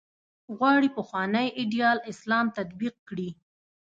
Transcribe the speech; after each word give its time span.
غواړي 0.57 0.89
پخوانی 0.97 1.45
ایدیال 1.59 1.97
اسلام 2.11 2.45
تطبیق 2.57 2.95
کړي. 3.09 3.29